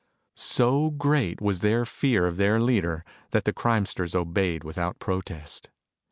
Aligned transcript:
So 0.35 0.89
great 0.89 1.41
was 1.41 1.59
their 1.59 1.85
fear 1.85 2.25
of 2.25 2.37
their 2.37 2.59
leader 2.59 3.05
that 3.29 3.45
the 3.45 3.53
crimesters 3.53 4.15
obeyed 4.15 4.63
without 4.63 4.97
protest. 4.97 5.69